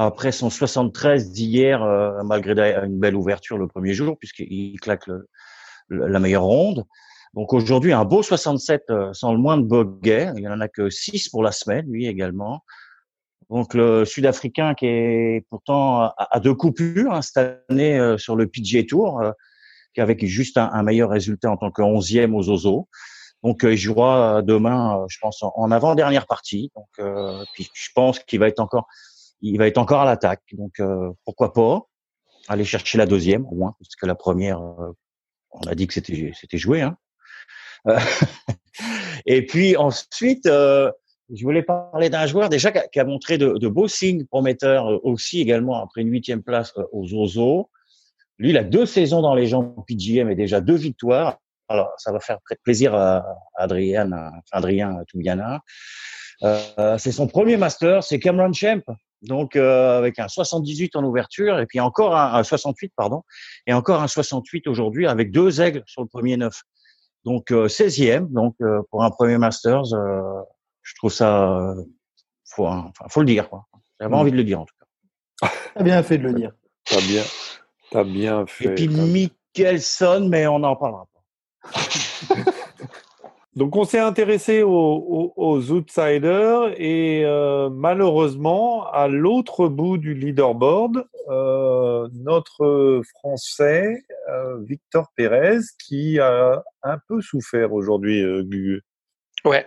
après 0.00 0.30
son 0.30 0.48
73 0.48 1.32
d'hier, 1.32 1.82
euh, 1.82 2.22
malgré 2.22 2.72
une 2.84 3.00
belle 3.00 3.16
ouverture 3.16 3.58
le 3.58 3.66
premier 3.66 3.94
jour, 3.94 4.16
puisqu'il 4.16 4.78
claque 4.78 5.10
la 5.90 6.20
meilleure 6.20 6.44
ronde. 6.44 6.84
Donc 7.34 7.52
aujourd'hui, 7.52 7.92
un 7.92 8.04
beau 8.04 8.22
67 8.22 8.84
euh, 8.90 9.12
sans 9.12 9.32
le 9.32 9.38
moins 9.38 9.56
de 9.56 9.64
bogey. 9.64 10.30
Il 10.36 10.42
n'y 10.42 10.48
en 10.48 10.60
a 10.60 10.68
que 10.68 10.88
6 10.88 11.30
pour 11.30 11.42
la 11.42 11.50
semaine, 11.50 11.90
lui 11.90 12.06
également. 12.06 12.64
Donc 13.50 13.74
le 13.74 14.04
Sud-Africain 14.04 14.74
qui 14.74 14.86
est 14.86 15.46
pourtant 15.50 16.12
à, 16.16 16.38
deux 16.38 16.54
coupures 16.54 17.12
hein, 17.12 17.22
cette 17.22 17.64
année 17.68 17.98
euh, 17.98 18.16
sur 18.18 18.36
le 18.36 18.46
PGA 18.46 18.84
Tour, 18.84 19.20
qui 19.94 20.00
avec 20.00 20.24
juste 20.24 20.58
un, 20.58 20.82
meilleur 20.84 21.10
résultat 21.10 21.50
en 21.50 21.56
tant 21.56 21.72
que 21.72 21.82
11e 21.82 22.34
aux 22.34 22.48
Ozo. 22.50 22.88
Donc 23.42 23.64
il 23.64 23.76
jouera 23.76 24.42
demain, 24.42 25.04
je 25.08 25.18
pense, 25.20 25.42
en 25.42 25.70
avant-dernière 25.72 26.26
partie. 26.26 26.70
Donc 26.76 27.08
puis 27.54 27.68
je 27.74 27.88
pense 27.94 28.20
qu'il 28.20 28.38
va 28.38 28.46
être 28.46 28.60
encore 28.60 28.86
il 29.40 29.58
va 29.58 29.66
être 29.66 29.78
encore 29.78 30.00
à 30.00 30.04
l'attaque. 30.04 30.42
Donc 30.52 30.80
euh, 30.80 31.10
pourquoi 31.24 31.52
pas 31.52 31.82
aller 32.48 32.64
chercher 32.64 32.98
la 32.98 33.06
deuxième 33.06 33.46
au 33.46 33.54
moins, 33.54 33.74
parce 33.78 33.94
que 33.94 34.06
la 34.06 34.14
première, 34.14 34.60
euh, 34.60 34.92
on 35.50 35.60
a 35.66 35.74
dit 35.74 35.86
que 35.86 35.94
c'était 35.94 36.32
c'était 36.34 36.58
joué. 36.58 36.80
Hein. 36.80 36.96
Euh, 37.88 37.98
et 39.26 39.44
puis 39.44 39.76
ensuite, 39.76 40.46
je 40.46 41.42
voulais 41.42 41.62
parler 41.62 42.08
d'un 42.08 42.26
joueur 42.26 42.48
déjà 42.48 42.72
qui 42.72 42.98
a, 42.98 43.04
montré 43.04 43.36
de, 43.36 43.58
de, 43.58 43.68
beaux 43.68 43.88
signes 43.88 44.24
prometteurs 44.24 45.04
aussi 45.04 45.40
également 45.40 45.82
après 45.82 46.00
une 46.00 46.10
huitième 46.10 46.42
place 46.42 46.72
aux 46.92 47.12
Ozo. 47.14 47.70
Lui, 48.38 48.50
il 48.50 48.56
a 48.56 48.64
deux 48.64 48.86
saisons 48.86 49.20
dans 49.20 49.34
les 49.34 49.46
jambes 49.46 49.74
PGM 49.86 50.30
et 50.30 50.36
déjà 50.36 50.60
deux 50.60 50.76
victoires. 50.76 51.38
Alors, 51.68 51.90
ça 51.98 52.12
va 52.12 52.20
faire 52.20 52.38
plaisir 52.62 52.94
à 52.94 53.26
Adrien, 53.56 54.10
à 54.12 54.32
Adrien 54.52 55.02
c'est 56.98 57.12
son 57.12 57.26
premier 57.26 57.56
master, 57.58 58.02
c'est 58.02 58.18
Cameron 58.20 58.52
Champ, 58.52 58.80
donc 59.22 59.56
euh, 59.56 59.98
avec 59.98 60.18
un 60.18 60.28
78 60.28 60.96
en 60.96 61.04
ouverture 61.04 61.58
et 61.58 61.66
puis 61.66 61.80
encore 61.80 62.16
un, 62.16 62.42
68 62.42 62.92
pardon 62.96 63.22
et 63.66 63.72
encore 63.72 64.02
un 64.02 64.08
68 64.08 64.66
aujourd'hui 64.68 65.06
avec 65.06 65.32
deux 65.32 65.60
aigles 65.60 65.82
sur 65.86 66.02
le 66.02 66.08
premier 66.08 66.36
neuf. 66.36 66.62
Donc 67.24 67.50
16e 67.50 68.24
euh, 68.24 68.26
donc 68.30 68.54
euh, 68.60 68.80
pour 68.90 69.02
un 69.02 69.10
premier 69.10 69.38
Masters 69.38 69.84
je 69.86 70.94
trouve 70.96 71.12
ça 71.12 71.74
faut 72.46 72.66
enfin, 72.66 73.06
faut 73.08 73.20
le 73.20 73.26
dire 73.26 73.48
quoi. 73.48 73.66
J'avais 74.00 74.14
mm. 74.14 74.18
envie 74.18 74.30
de 74.30 74.36
le 74.36 74.44
dire 74.44 74.60
en 74.60 74.66
tout 74.66 74.74
cas. 74.78 75.50
T'as 75.74 75.82
bien 75.82 76.02
fait 76.02 76.18
de 76.18 76.24
le 76.24 76.34
dire. 76.34 76.52
T'as 76.84 77.00
bien 77.00 77.22
t'as 77.90 78.04
bien 78.04 78.46
fait. 78.46 78.66
Et 78.66 78.74
puis 78.74 78.88
Mickelson 78.88 80.28
mais 80.30 80.46
on 80.46 80.60
n'en 80.60 80.76
parlera 80.76 81.06
pas. 81.12 81.80
Donc 83.58 83.74
on 83.74 83.82
s'est 83.82 83.98
intéressé 83.98 84.62
aux, 84.62 85.72
outsiders 85.72 86.80
et 86.80 87.24
euh, 87.24 87.68
malheureusement 87.70 88.88
à 88.92 89.08
l'autre 89.08 89.66
bout 89.66 89.98
du 89.98 90.14
leaderboard, 90.14 91.04
euh, 91.28 92.08
notre 92.12 93.02
Français 93.18 94.04
euh, 94.30 94.58
Victor 94.62 95.08
Pérez 95.16 95.58
qui 95.84 96.20
a 96.20 96.62
un 96.84 96.98
peu 97.08 97.20
souffert 97.20 97.72
aujourd'hui. 97.72 98.22
Ouais. 99.44 99.66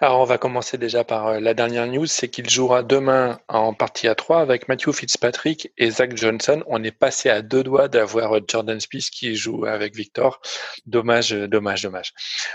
Alors 0.00 0.20
on 0.20 0.24
va 0.24 0.38
commencer 0.38 0.78
déjà 0.78 1.02
par 1.02 1.26
euh, 1.26 1.40
la 1.40 1.52
dernière 1.52 1.86
news, 1.86 2.06
c'est 2.06 2.28
qu'il 2.28 2.48
jouera 2.48 2.82
demain 2.82 3.40
en 3.48 3.74
partie 3.74 4.06
à 4.06 4.14
3 4.14 4.40
avec 4.40 4.68
Matthew 4.68 4.92
Fitzpatrick 4.92 5.72
et 5.76 5.90
Zach 5.90 6.16
Johnson. 6.16 6.62
On 6.66 6.82
est 6.84 6.92
passé 6.92 7.28
à 7.28 7.42
deux 7.42 7.64
doigts 7.64 7.88
d'avoir 7.88 8.36
euh, 8.36 8.40
Jordan 8.46 8.78
Spieth 8.78 9.10
qui 9.10 9.34
joue 9.34 9.64
avec 9.66 9.96
Victor. 9.96 10.40
Dommage, 10.86 11.32
euh, 11.32 11.48
dommage, 11.48 11.82
dommage. 11.82 12.12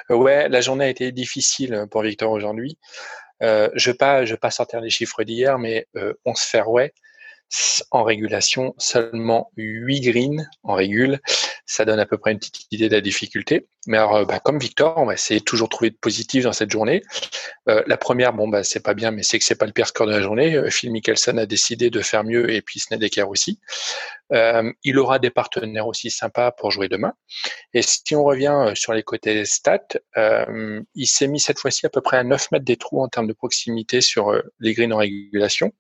Ouais, 0.10 0.48
la 0.48 0.62
journée 0.62 0.86
a 0.86 0.90
été 0.90 1.12
difficile 1.12 1.86
pour 1.92 2.02
Victor 2.02 2.32
aujourd'hui. 2.32 2.78
Euh, 3.44 3.70
je 3.76 3.92
vais 3.92 3.98
pas, 3.98 4.26
je 4.26 4.34
vais 4.34 4.38
pas 4.38 4.52
sortir 4.52 4.80
les 4.82 4.90
chiffres 4.90 5.24
d'hier, 5.24 5.60
mais 5.60 5.88
euh, 5.98 6.14
11 6.26 6.40
fairway 6.40 6.94
en 7.92 8.04
régulation, 8.04 8.74
seulement 8.78 9.52
8 9.58 10.02
greens 10.02 10.50
en 10.64 10.74
régule. 10.74 11.20
Ça 11.66 11.86
donne 11.86 12.00
à 12.00 12.06
peu 12.06 12.18
près 12.18 12.32
une 12.32 12.40
petite 12.40 12.72
idée 12.72 12.90
de 12.90 12.96
la 12.96 13.02
difficulté. 13.02 13.68
Mais 13.88 13.98
alors, 13.98 14.16
euh, 14.16 14.26
bah, 14.26 14.40
comme 14.40 14.60
Victor, 14.60 14.98
on 14.98 15.06
va 15.06 15.14
essayer 15.14 15.40
de 15.40 15.46
toujours 15.46 15.70
trouver 15.70 15.90
de 15.90 15.96
positif 15.96 16.44
dans 16.46 16.54
cette 16.54 16.72
journée. 16.72 17.02
Euh, 17.70 17.84
la 17.88 17.98
première, 17.98 18.34
bon, 18.34 18.48
bah, 18.48 18.64
c'est 18.64 18.82
pas 18.82 18.94
bien, 18.94 19.12
mais 19.12 19.24
c'est 19.24 19.40
que 19.40 19.46
c'est 19.46 19.56
pas 19.56 19.66
le 19.66 19.74
pire 19.74 19.88
score 19.88 20.08
de 20.08 20.12
la 20.12 20.22
journée. 20.22 20.56
Euh, 20.56 20.70
Phil 20.70 20.92
Mickelson 20.92 21.38
a 21.38 21.46
décidé 21.46 21.90
de 21.90 22.02
faire 22.02 22.24
mieux 22.24 22.52
et 22.52 22.62
puis 22.62 22.80
Snedeker 22.80 23.30
aussi. 23.30 23.60
Euh, 24.32 24.72
il 24.84 24.98
aura 24.98 25.20
des 25.20 25.30
partenaires 25.30 25.88
aussi 25.88 26.10
sympas 26.10 26.52
pour 26.52 26.72
jouer 26.72 26.88
demain. 26.88 27.14
Et 27.74 27.82
si 27.82 28.16
on 28.16 28.24
revient 28.24 28.72
sur 28.76 28.94
les 28.94 29.04
côtés 29.04 29.46
stats, 29.46 29.80
euh, 30.18 30.82
il 30.96 31.08
s'est 31.08 31.28
mis 31.28 31.40
cette 31.40 31.60
fois-ci 31.60 31.86
à 31.86 31.90
peu 31.90 32.02
près 32.02 32.18
à 32.18 32.24
9 32.24 32.52
mètres 32.52 32.66
des 32.66 32.78
trous 32.78 33.04
en 33.04 33.10
termes 33.10 33.28
de 33.28 33.34
proximité 33.34 34.02
sur 34.02 34.34
les 34.60 34.74
greens 34.74 34.94
en 34.94 34.98
régulation. 34.98 35.72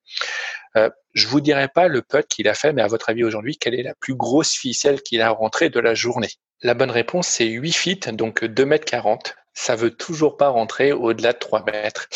Euh, 0.76 0.90
je 1.14 1.28
vous 1.28 1.42
dirai 1.42 1.68
pas 1.68 1.88
le 1.88 2.02
putt 2.02 2.28
qu'il 2.28 2.48
a 2.48 2.54
fait, 2.54 2.74
mais 2.74 2.82
à 2.82 2.88
votre 2.88 3.10
avis 3.10 3.24
aujourd'hui, 3.24 3.58
quelle 3.58 3.76
est 3.76 3.84
la 3.84 3.96
plus 3.96 4.16
grosse 4.16 4.54
ficelle 4.54 5.02
qu'il 5.02 5.22
a 5.22 5.30
rentrée 5.30 5.70
de 5.70 5.80
la 5.80 5.94
journée? 5.94 6.32
La 6.64 6.74
bonne 6.74 6.92
réponse, 6.92 7.28
c'est 7.28 7.46
8 7.46 7.72
feet, 7.74 8.10
donc 8.10 8.44
2 8.44 8.66
mètres 8.66 8.86
40 8.86 9.36
ça 9.54 9.76
veut 9.76 9.92
toujours 9.92 10.38
pas 10.38 10.50
rentrer 10.50 10.92
au-delà 10.92 11.34
de 11.34 11.38
3 11.38 11.64
mètres. 11.66 12.08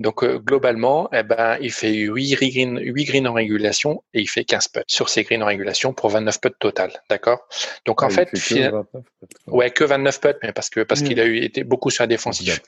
Donc 0.00 0.24
euh, 0.24 0.38
globalement, 0.40 1.08
eh 1.12 1.22
ben, 1.22 1.56
il 1.60 1.70
fait 1.70 1.92
8 1.92 2.34
greens, 2.34 2.78
8 2.80 3.04
greens 3.04 3.26
en 3.28 3.32
régulation 3.32 4.02
et 4.12 4.20
il 4.20 4.26
fait 4.28 4.44
15 4.44 4.66
putts 4.68 4.82
sur 4.88 5.08
ces 5.08 5.22
greens 5.22 5.40
en 5.42 5.46
régulation 5.46 5.92
pour 5.92 6.10
29 6.10 6.40
putts 6.40 6.58
total, 6.58 6.90
d'accord? 7.08 7.46
Donc 7.86 8.02
en 8.02 8.06
Ah, 8.06 8.10
il 8.10 8.14
fait, 8.14 8.24
fait 8.26 8.30
que 8.32 8.38
final- 8.40 8.72
29 8.72 8.86
peut-être. 8.92 9.40
ouais, 9.54 9.70
que 9.70 9.84
29 9.84 10.20
putts, 10.20 10.36
mais 10.42 10.52
parce 10.52 10.68
que 10.68 10.80
parce 10.80 11.00
Mm. 11.02 11.04
qu'il 11.04 11.20
a 11.20 11.24
eu 11.26 11.36
été 11.38 11.62
beaucoup 11.62 11.90
sur 11.90 12.02
la 12.02 12.08
défensive. 12.08 12.60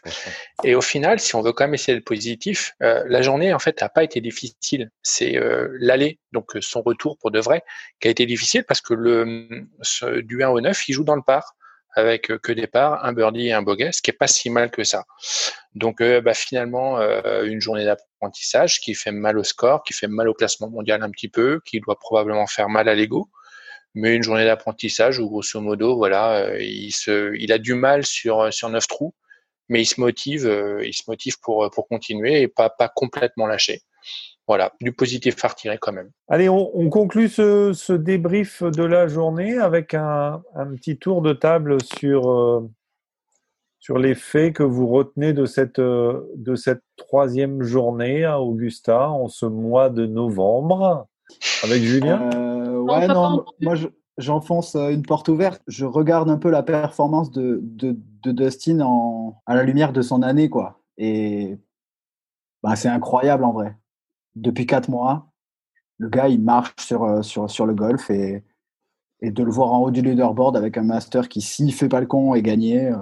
Et 0.63 0.77
au 0.77 0.81
final, 0.81 1.19
si 1.19 1.35
on 1.35 1.41
veut 1.43 1.53
quand 1.53 1.65
même 1.65 1.75
essayer 1.75 1.97
d'être 1.99 2.07
positif, 2.07 2.75
euh, 2.83 3.03
la 3.09 3.23
journée 3.23 3.53
en 3.53 3.59
fait 3.59 3.81
n'a 3.81 3.89
pas 3.89 4.05
été 4.05 4.21
difficile. 4.21 4.91
C'est 5.03 5.37
euh, 5.37 5.69
l'aller, 5.81 6.21
donc 6.33 6.55
euh, 6.55 6.61
son 6.63 6.81
retour 6.83 7.19
pour 7.19 7.33
de 7.33 7.41
vrai, 7.41 7.63
qui 8.01 8.07
a 8.07 8.11
été 8.13 8.25
difficile 8.27 8.63
parce 8.69 8.81
que 8.81 8.95
le 8.95 9.49
ce- 9.83 10.21
du 10.21 10.45
1 10.45 10.51
au 10.51 10.61
9, 10.61 10.89
il 10.89 10.93
joue 10.93 11.05
dans 11.05 11.17
le 11.17 11.23
par 11.23 11.55
avec 11.97 12.31
euh, 12.31 12.39
que 12.39 12.53
des 12.53 12.67
parts, 12.67 13.05
un 13.05 13.13
birdie 13.13 13.49
et 13.49 13.53
un 13.53 13.63
bogey, 13.63 13.91
ce 13.93 14.03
qui 14.03 14.11
est 14.11 14.15
pas 14.15 14.29
si 14.29 14.51
mal 14.51 14.71
que 14.71 14.85
ça. 14.85 15.05
Donc 15.75 16.01
euh, 16.01 16.21
bah, 16.21 16.35
finalement, 16.35 17.01
euh, 17.01 17.45
une 17.45 17.61
journée 17.61 17.85
d'apprentissage 17.85 18.81
qui 18.81 18.95
fait 18.95 19.13
mal 19.13 19.39
au 19.39 19.45
score, 19.45 19.83
qui 19.83 19.95
fait 19.95 20.07
mal 20.07 20.29
au 20.29 20.35
classement 20.35 20.71
mondial 20.71 21.03
un 21.03 21.11
petit 21.11 21.29
peu, 21.29 21.61
qui 21.65 21.81
doit 21.81 21.99
probablement 21.99 22.47
faire 22.47 22.69
mal 22.69 22.89
à 22.89 22.95
l'ego, 22.95 23.29
mais 23.95 24.15
une 24.15 24.23
journée 24.23 24.45
d'apprentissage 24.45 25.19
où 25.19 25.29
grosso 25.29 25.61
modo, 25.61 25.97
voilà, 25.97 26.59
il 26.61 26.93
se, 26.93 27.35
il 27.37 27.53
a 27.53 27.59
du 27.59 27.75
mal 27.75 28.05
sur 28.05 28.53
sur 28.53 28.69
neuf 28.69 28.87
trous, 28.87 29.15
mais 29.69 29.83
il 29.83 29.87
se 29.87 30.01
motive, 30.01 30.45
il 30.85 30.95
se 30.95 31.05
motive 31.09 31.39
pour 31.41 31.71
pour 31.71 31.89
continuer 31.89 32.43
et 32.43 32.49
pas 32.49 32.71
pas 32.71 32.89
complètement 32.89 33.47
lâcher. 33.47 33.83
Voilà, 34.49 34.73
du 34.81 34.93
positif 34.93 35.45
à 35.45 35.49
retirer 35.49 35.77
quand 35.79 35.93
même. 35.93 36.11
Allez, 36.29 36.49
on, 36.49 36.71
on 36.77 36.89
conclut 36.89 37.29
ce, 37.29 37.73
ce 37.73 37.93
débrief 37.93 38.63
de 38.63 38.85
la 38.85 39.09
journée 39.09 39.59
avec 39.59 39.93
un, 39.95 40.43
un 40.55 40.67
petit 40.77 40.97
tour 40.99 41.21
de 41.21 41.33
table 41.33 41.83
sur, 41.83 42.31
euh, 42.31 42.71
sur 43.81 43.99
les 43.99 44.15
faits 44.15 44.55
que 44.55 44.63
vous 44.63 44.87
retenez 44.87 45.33
de 45.33 45.47
cette, 45.47 45.81
euh, 45.81 46.23
de 46.37 46.55
cette 46.55 46.83
troisième 46.97 47.63
journée 47.63 48.25
à 48.25 48.41
Augusta 48.41 49.11
en 49.11 49.27
ce 49.27 49.47
mois 49.47 49.91
de 49.91 50.07
novembre. 50.07 51.09
Avec 51.65 51.83
Julien? 51.83 52.31
Euh, 52.33 52.67
Non, 52.67 52.85
ouais, 52.85 53.09
non, 53.09 53.45
moi 53.61 53.75
je- 53.75 53.89
j'enfonce 54.17 54.77
euh, 54.77 54.91
une 54.91 55.03
porte 55.03 55.29
ouverte. 55.29 55.61
Je 55.67 55.85
regarde 55.85 56.31
un 56.31 56.39
peu 56.39 56.51
la 56.51 56.63
performance 56.63 57.33
de, 57.33 57.59
de, 57.63 57.97
de 58.23 58.31
Dustin 58.31 58.79
en, 58.81 59.43
à 59.45 59.57
la 59.57 59.65
lumière 59.65 59.93
de 59.93 60.03
son 60.03 60.23
année, 60.23 60.49
quoi. 60.49 60.81
Et 60.99 61.59
bah, 62.63 62.77
c'est 62.77 62.89
incroyable 62.89 63.43
en 63.43 63.53
vrai. 63.53 63.75
Depuis 64.37 64.67
quatre 64.67 64.91
mois, 64.91 65.33
le 65.99 66.09
gars 66.09 66.29
il 66.29 66.43
marche 66.43 66.75
sur, 66.79 67.05
euh, 67.05 67.23
sur, 67.23 67.51
sur 67.51 67.67
le 67.67 67.75
golf 67.75 68.11
et, 68.11 68.45
et 69.21 69.31
de 69.31 69.43
le 69.43 69.51
voir 69.51 69.73
en 69.73 69.81
haut 69.81 69.91
du 69.91 70.03
leaderboard 70.03 70.57
avec 70.57 70.77
un 70.77 70.83
master 70.83 71.29
qui, 71.29 71.41
s'il 71.41 71.73
fait 71.73 71.89
pas 71.89 72.01
le 72.01 72.07
con, 72.07 72.35
est 72.35 72.43
gagné. 72.43 72.87
euh, 72.89 72.99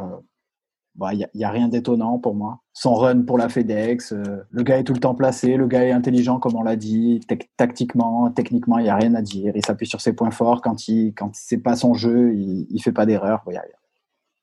bah, 0.95 1.13
il 1.13 1.29
n'y 1.35 1.45
a, 1.45 1.51
rien 1.51 1.67
d'étonnant 1.67 2.21
pour 2.21 2.37
moi. 2.37 2.61
Son 2.73 2.95
run 2.95 3.23
pour 3.23 3.37
la 3.37 3.49
FedEx, 3.49 4.13
euh, 4.13 4.47
le 4.49 4.63
gars 4.63 4.79
est 4.79 4.85
tout 4.85 4.93
le 4.93 5.01
temps 5.01 5.17
placé, 5.17 5.57
le 5.57 5.67
gars 5.67 5.85
est 5.85 5.91
intelligent 5.91 6.39
comme 6.39 6.55
on 6.55 6.63
l'a 6.63 6.77
dit, 6.77 7.21
tactiquement, 7.57 8.31
techniquement, 8.31 8.79
il 8.79 8.85
n'y 8.85 8.91
a 8.91 8.95
rien 8.95 9.13
à 9.17 9.23
dire. 9.23 9.53
Il 9.57 9.67
s'appuie 9.67 9.89
sur 9.89 10.01
ses 10.01 10.13
points 10.13 10.31
forts 10.31 10.63
quand 10.63 10.87
il 10.87 11.13
quand 11.13 11.31
c'est 11.35 11.59
pas 11.59 11.75
son 11.75 11.95
jeu, 11.95 12.33
il, 12.35 12.69
il 12.71 12.81
fait 12.81 12.93
pas 12.93 13.07
d'erreur. 13.07 13.43
Il 13.49 13.51
n'y 13.51 13.57
a, 13.59 13.65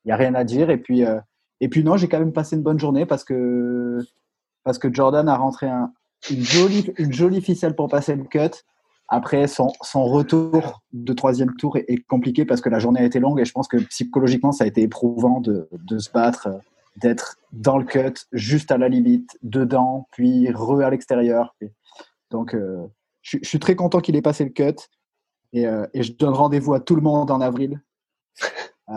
y 0.05 0.11
a 0.11 0.15
rien 0.17 0.35
à 0.35 0.43
dire. 0.43 0.69
Et 0.69 0.77
puis 0.77 1.05
et 1.61 1.69
puis 1.69 1.83
non, 1.85 1.95
j'ai 1.95 2.09
quand 2.09 2.19
même 2.19 2.33
passé 2.33 2.57
une 2.57 2.63
bonne 2.63 2.79
journée 2.79 3.05
parce 3.05 3.23
que 3.23 3.99
parce 4.63 4.77
que 4.77 4.93
Jordan 4.93 5.29
a 5.29 5.37
rentré 5.37 5.69
un, 5.69 5.93
une 6.29 6.43
jolie 6.43 6.91
une 6.97 7.13
jolie 7.13 7.41
ficelle 7.41 7.75
pour 7.75 7.87
passer 7.89 8.15
le 8.15 8.23
cut. 8.23 8.63
Après, 9.13 9.45
son, 9.47 9.73
retour 9.93 10.81
de 10.93 11.11
troisième 11.11 11.53
tour 11.57 11.75
est, 11.75 11.97
compliqué 12.07 12.45
parce 12.45 12.61
que 12.61 12.69
la 12.69 12.79
journée 12.79 13.01
a 13.01 13.03
été 13.03 13.19
longue 13.19 13.41
et 13.41 13.45
je 13.45 13.51
pense 13.51 13.67
que 13.67 13.75
psychologiquement, 13.75 14.53
ça 14.53 14.63
a 14.63 14.67
été 14.67 14.83
éprouvant 14.83 15.41
de, 15.41 15.67
de 15.73 15.99
se 15.99 16.09
battre, 16.09 16.47
d'être 16.95 17.37
dans 17.51 17.77
le 17.77 17.83
cut, 17.83 18.13
juste 18.31 18.71
à 18.71 18.77
la 18.77 18.87
limite, 18.87 19.37
dedans, 19.43 20.07
puis 20.11 20.49
re 20.49 20.79
à 20.79 20.89
l'extérieur. 20.89 21.53
Donc, 22.29 22.55
euh, 22.55 22.87
je, 23.21 23.31
suis- 23.31 23.39
je 23.43 23.49
suis 23.49 23.59
très 23.59 23.75
content 23.75 23.99
qu'il 23.99 24.15
ait 24.15 24.21
passé 24.21 24.45
le 24.45 24.51
cut 24.51 24.79
et, 25.51 25.67
euh, 25.67 25.85
et 25.93 26.03
je 26.03 26.13
donne 26.13 26.33
rendez-vous 26.33 26.73
à 26.73 26.79
tout 26.79 26.95
le 26.95 27.01
monde 27.01 27.31
en 27.31 27.41
avril 27.41 27.81
euh, 28.89 28.93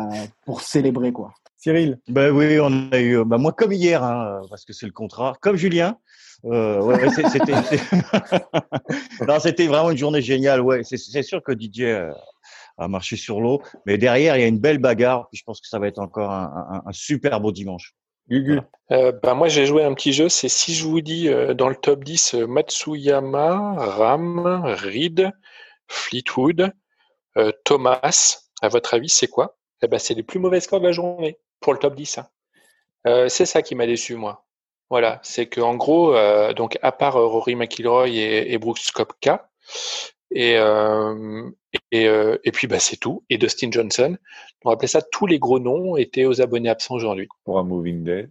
pour 0.46 0.60
célébrer. 0.60 1.12
quoi. 1.12 1.34
Cyril 1.64 1.98
Ben 2.08 2.30
oui, 2.30 2.58
on 2.60 2.92
a 2.92 3.00
eu, 3.00 3.24
ben 3.24 3.38
moi 3.38 3.52
comme 3.52 3.72
hier, 3.72 4.04
hein, 4.04 4.42
parce 4.50 4.66
que 4.66 4.74
c'est 4.74 4.84
le 4.84 4.92
contrat, 4.92 5.34
comme 5.40 5.56
Julien. 5.56 5.96
Euh, 6.44 6.78
ouais, 6.82 7.08
c'était, 7.08 7.54
c'est- 7.64 7.80
non, 9.26 9.40
c'était 9.40 9.66
vraiment 9.66 9.90
une 9.90 9.96
journée 9.96 10.20
géniale. 10.20 10.60
Ouais, 10.60 10.84
c'est, 10.84 10.98
c'est 10.98 11.22
sûr 11.22 11.42
que 11.42 11.52
Didier 11.52 11.90
euh, 11.92 12.12
a 12.76 12.86
marché 12.86 13.16
sur 13.16 13.40
l'eau, 13.40 13.62
mais 13.86 13.96
derrière 13.96 14.36
il 14.36 14.40
y 14.42 14.44
a 14.44 14.46
une 14.46 14.58
belle 14.58 14.76
bagarre. 14.76 15.26
Puis 15.30 15.38
je 15.38 15.44
pense 15.44 15.58
que 15.62 15.66
ça 15.66 15.78
va 15.78 15.88
être 15.88 16.00
encore 16.00 16.30
un, 16.32 16.52
un- 16.70 16.82
un 16.86 16.92
super 16.92 17.40
beau 17.40 17.50
dimanche. 17.50 17.94
Gugu 18.28 18.60
Euh, 18.90 19.12
bah, 19.22 19.32
moi, 19.32 19.48
j'ai 19.48 19.64
joué 19.64 19.84
un 19.84 19.94
petit 19.94 20.12
jeu. 20.12 20.28
C'est 20.28 20.50
si 20.50 20.74
je 20.74 20.84
vous 20.86 21.00
dis 21.00 21.28
euh, 21.30 21.54
dans 21.54 21.70
le 21.70 21.76
top 21.76 22.04
10 22.04 22.34
euh, 22.34 22.46
Matsuyama, 22.46 23.74
Ram, 23.78 24.64
Reed, 24.66 25.30
Fleetwood, 25.88 26.72
euh, 27.38 27.52
Thomas. 27.64 28.40
À 28.60 28.68
votre 28.68 28.92
avis, 28.92 29.08
c'est 29.08 29.28
quoi? 29.28 29.56
Eh 29.82 29.88
ben, 29.88 29.98
C'est 29.98 30.12
les 30.14 30.22
plus 30.22 30.38
mauvais 30.38 30.60
scores 30.60 30.80
de 30.80 30.86
la 30.86 30.92
journée 30.92 31.38
pour 31.64 31.72
le 31.72 31.78
top 31.78 31.94
10. 31.94 32.18
hein. 32.18 32.28
Euh, 33.06 33.28
c'est 33.28 33.46
ça 33.46 33.62
qui 33.62 33.74
m'a 33.74 33.86
déçu, 33.86 34.14
moi. 34.16 34.44
Voilà, 34.90 35.18
c'est 35.22 35.46
que 35.46 35.60
en 35.60 35.74
gros, 35.76 36.14
euh, 36.14 36.52
donc 36.52 36.78
à 36.82 36.92
part 36.92 37.16
euh, 37.16 37.26
Rory 37.26 37.56
McIlroy 37.56 38.08
et, 38.08 38.52
et 38.52 38.58
Brooks 38.58 38.92
Koepka, 38.94 39.50
et 40.30 40.56
euh, 40.58 41.50
et, 41.90 42.04
et 42.04 42.52
puis 42.52 42.66
bah 42.66 42.78
c'est 42.78 42.98
tout. 42.98 43.24
Et 43.30 43.38
Dustin 43.38 43.70
Johnson, 43.70 44.16
on 44.64 44.70
appelait 44.70 44.88
ça 44.88 45.00
tous 45.02 45.26
les 45.26 45.38
gros 45.38 45.58
noms 45.58 45.96
étaient 45.96 46.26
aux 46.26 46.40
abonnés 46.40 46.68
absents 46.68 46.94
aujourd'hui. 46.94 47.28
pour 47.44 47.58
un 47.58 47.64
Moving 47.64 48.04
Day. 48.04 48.28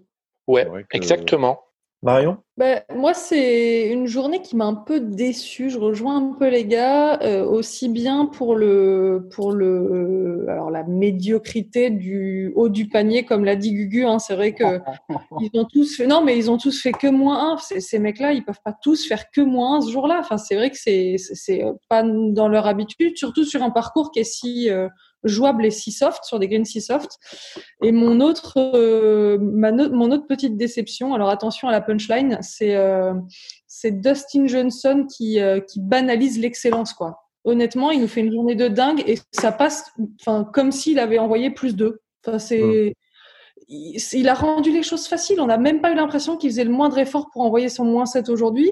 Ouais, 0.47 0.67
exactement. 0.91 1.59
Marion? 2.03 2.38
Ben, 2.57 2.81
moi, 2.93 3.15
c'est 3.15 3.89
une 3.89 4.05
journée 4.05 4.41
qui 4.43 4.55
m'a 4.55 4.65
un 4.65 4.75
peu 4.75 5.00
déçue. 5.00 5.72
Je 5.72 5.79
rejoins 5.79 6.17
un 6.17 6.33
peu 6.38 6.50
les 6.50 6.65
gars, 6.65 7.19
euh, 7.24 7.43
aussi 7.43 7.89
bien 7.89 8.27
pour 8.27 8.55
le, 8.55 9.27
pour 9.33 9.53
le, 9.53 10.45
alors 10.48 10.69
la 10.69 10.83
médiocrité 10.83 11.89
du 11.89 12.51
haut 12.55 12.69
du 12.69 12.89
panier, 12.89 13.25
comme 13.25 13.43
l'a 13.43 13.55
dit 13.55 13.74
Gugu. 13.74 14.05
Hein, 14.05 14.19
c'est 14.19 14.36
vrai 14.36 14.53
que 14.53 14.81
ils 15.41 15.50
ont 15.60 15.65
tous 15.65 15.95
fait, 15.98 16.05
non, 16.05 16.24
mais 16.24 16.38
ils 16.38 16.51
ont 16.51 16.57
tous 16.60 16.79
fait 16.79 16.91
que 16.91 17.07
moins 17.07 17.53
un. 17.53 17.57
Ces, 17.57 17.79
ces 17.79 17.98
mecs-là, 17.98 18.33
ils 18.33 18.43
peuvent 18.45 18.62
pas 18.63 18.75
tous 18.83 19.07
faire 19.07 19.31
que 19.31 19.41
moins 19.41 19.77
un 19.77 19.81
ce 19.81 19.89
jour-là. 19.91 20.17
Enfin, 20.19 20.38
c'est 20.38 20.55
vrai 20.55 20.69
que 20.69 20.77
c'est, 20.77 21.15
c'est- 21.17 21.36
c'est 21.36 21.63
pas 21.89 22.03
dans 22.03 22.50
leur 22.50 22.67
habitude, 22.67 23.17
surtout 23.17 23.45
sur 23.45 23.63
un 23.63 23.72
parcours 23.72 24.12
qui 24.12 24.19
est 24.19 24.24
si 24.25 24.69
euh, 24.69 24.88
jouable 25.24 25.65
et 25.65 25.72
si 25.72 25.92
soft, 25.92 26.24
sur 26.25 26.39
des 26.39 26.48
greens 26.48 26.65
si 26.65 26.82
soft. 26.82 27.18
Et 27.84 27.92
mon 27.92 28.20
autre, 28.22 28.53
euh, 28.58 29.38
ma 29.42 29.72
no- 29.72 29.89
mon 29.92 30.12
autre 30.12 30.27
petite 30.27 30.58
déception, 30.58 31.13
alors 31.13 31.30
attention 31.30 31.68
à 31.68 31.72
la 31.72 31.82
punchline, 31.82 32.38
c'est 32.42 32.75
euh, 32.75 33.13
c'est 33.68 34.00
Dustin 34.01 34.48
Johnson 34.48 35.06
qui, 35.15 35.39
euh, 35.39 35.60
qui 35.60 35.80
banalise 35.80 36.39
l'excellence, 36.39 36.94
quoi. 36.94 37.20
Honnêtement, 37.46 37.92
il 37.92 38.00
nous 38.01 38.08
fait 38.08 38.22
une 38.22 38.32
journée 38.32 38.56
de 38.56 38.68
dingue 38.68 39.03
et 39.08 39.18
ça 39.32 39.51
passe, 39.51 39.92
enfin, 40.22 40.44
comme 40.53 40.72
s'il 40.72 41.00
avait 41.00 41.20
envoyé 41.20 41.50
plus 41.51 41.75
deux. 41.75 42.00
Enfin, 42.25 42.39
c'est, 42.39 42.94
il, 43.68 43.98
il 44.13 44.30
a 44.30 44.34
rendu 44.34 44.72
les 44.72 44.84
choses 44.84 45.08
faciles. 45.08 45.42
On 45.42 45.48
n'a 45.48 45.58
même 45.58 45.82
pas 45.82 45.92
eu 45.92 45.96
l'impression 45.96 46.38
qu'il 46.38 46.50
faisait 46.51 46.63
le 46.63 46.70
moindre 46.72 46.98
effort 47.00 47.30
pour 47.32 47.42
envoyer 47.42 47.68
son 47.70 47.84
moins 47.86 48.06
7 48.06 48.30
aujourd'hui. 48.30 48.72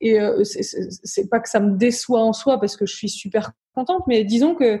Et 0.00 0.20
euh, 0.20 0.44
c'est- 0.44 1.28
pas 1.30 1.40
que 1.40 1.48
ça 1.48 1.60
me 1.60 1.76
déçoit 1.76 2.20
en 2.22 2.32
soi 2.32 2.58
parce 2.60 2.76
que 2.76 2.86
je 2.86 2.94
suis 2.94 3.08
super 3.08 3.52
contente, 3.74 4.04
mais 4.06 4.24
disons 4.24 4.54
que 4.54 4.80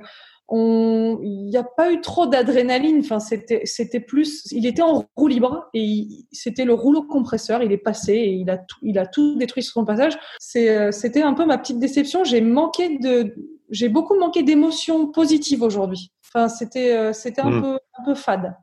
il 0.52 1.46
n'y 1.48 1.56
a 1.56 1.64
pas 1.64 1.92
eu 1.92 2.00
trop 2.00 2.26
d'adrénaline. 2.26 3.00
Enfin, 3.00 3.18
c'était, 3.18 3.62
c'était 3.64 4.00
plus, 4.00 4.46
il 4.52 4.66
était 4.66 4.82
en 4.82 5.04
roue 5.16 5.26
libre 5.28 5.68
et 5.74 6.06
c'était 6.32 6.64
le 6.64 6.74
rouleau 6.74 7.02
compresseur. 7.02 7.62
Il 7.62 7.72
est 7.72 7.78
passé 7.78 8.12
et 8.12 8.30
il 8.30 8.48
a 8.50 8.58
tout, 8.58 8.78
il 8.82 8.98
a 8.98 9.06
tout 9.06 9.36
détruit 9.36 9.62
sur 9.62 9.72
son 9.74 9.84
passage. 9.84 10.16
C'est, 10.38 10.70
euh, 10.76 10.92
c'était 10.92 11.22
un 11.22 11.34
peu 11.34 11.44
ma 11.46 11.58
petite 11.58 11.78
déception. 11.80 12.22
J'ai 12.24 12.40
manqué 12.40 12.98
de, 12.98 13.34
j'ai 13.70 13.88
beaucoup 13.88 14.16
manqué 14.18 14.42
d'émotions 14.42 15.08
positives 15.08 15.62
aujourd'hui. 15.62 16.12
Enfin, 16.28 16.48
c'était, 16.48 16.96
euh, 16.96 17.12
c'était 17.12 17.40
un 17.42 17.50
Hmm. 17.50 17.62
peu, 17.62 17.78
un 17.98 18.04
peu 18.04 18.14
fade. 18.14 18.54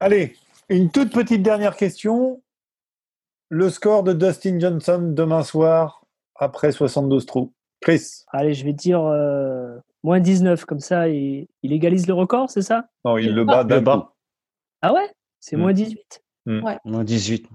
Allez, 0.00 0.34
une 0.68 0.90
toute 0.90 1.12
petite 1.12 1.42
dernière 1.42 1.76
question. 1.76 2.42
Le 3.48 3.68
score 3.70 4.02
de 4.04 4.12
Dustin 4.12 4.58
Johnson 4.60 5.12
demain 5.14 5.42
soir 5.42 6.04
après 6.36 6.72
72 6.72 7.26
trous. 7.26 7.52
Chris 7.80 8.24
Allez, 8.32 8.54
je 8.54 8.64
vais 8.64 8.72
dire 8.72 9.02
euh, 9.02 9.76
moins 10.02 10.20
19, 10.20 10.64
comme 10.64 10.80
ça, 10.80 11.08
il, 11.08 11.46
il 11.62 11.72
égalise 11.72 12.06
le 12.06 12.14
record, 12.14 12.50
c'est 12.50 12.62
ça? 12.62 12.86
Non, 13.04 13.18
il 13.18 13.34
le 13.34 13.44
bat 13.44 13.62
Le 13.62 13.68
d'un 13.68 13.82
bas. 13.82 13.96
coup. 13.98 14.08
Ah 14.82 14.92
ouais? 14.94 15.10
C'est 15.40 15.56
Hmm. 15.56 15.60
moins 15.60 15.72
18 15.72 16.22
Moins 16.46 17.04
18. 17.04 17.48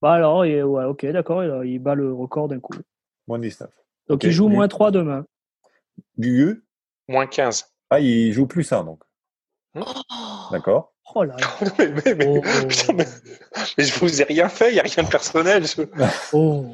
Bah 0.00 0.12
alors, 0.12 0.38
ouais, 0.40 0.62
ok, 0.62 1.06
d'accord, 1.06 1.42
il, 1.44 1.70
il 1.72 1.78
bat 1.80 1.94
le 1.94 2.12
record 2.12 2.48
d'un 2.48 2.60
coup. 2.60 2.74
Moins 3.26 3.38
19. 3.38 3.68
Donc 4.08 4.24
il 4.24 4.30
joue 4.30 4.48
moins 4.48 4.68
3 4.68 4.90
demain. 4.90 5.24
Gugu 6.18 6.64
Moins 7.08 7.26
15. 7.26 7.72
Ah, 7.90 8.00
il 8.00 8.32
joue 8.32 8.46
plus 8.46 8.70
un 8.72 8.84
donc. 8.84 9.02
D'accord. 10.50 10.92
Oh 11.14 11.24
là 11.24 11.36
là. 11.38 11.46
mais, 11.78 11.88
mais- 11.88 12.14
mais- 12.14 12.26
Oh, 12.38 12.40
putain, 12.68 12.92
mais- 12.94 13.04
mais 13.76 13.84
je 13.84 13.98
vous 13.98 14.20
ai 14.20 14.24
rien 14.24 14.48
fait, 14.48 14.70
il 14.70 14.74
n'y 14.74 14.80
a 14.80 14.82
rien 14.82 15.02
de 15.04 15.08
personnel. 15.08 15.64
je- 15.66 15.82
oh. 16.32 16.66